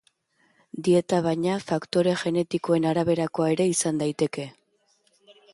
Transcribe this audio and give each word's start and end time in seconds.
Dieta, 0.87 1.19
baina, 1.27 1.57
faktore 1.67 2.15
genetikoen 2.23 2.89
araberakoa 2.93 3.53
ere 3.57 3.71
izan 3.77 4.03
daiteke. 4.05 4.51